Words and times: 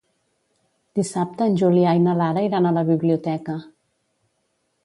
Dissabte 0.99 1.45
en 1.51 1.59
Julià 1.63 1.93
i 1.99 2.03
na 2.07 2.17
Lara 2.21 2.45
iran 2.49 2.71
a 2.71 2.75
la 2.81 2.87
biblioteca. 2.91 3.59